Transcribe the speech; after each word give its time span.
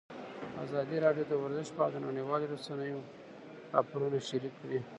ازادي 0.63 0.97
راډیو 1.05 1.25
د 1.31 1.33
ورزش 1.43 1.67
په 1.75 1.81
اړه 1.85 1.93
د 2.01 2.05
نړیوالو 2.07 2.51
رسنیو 2.53 2.99
راپورونه 3.73 4.17
شریک 4.29 4.53
کړي. 4.61 4.79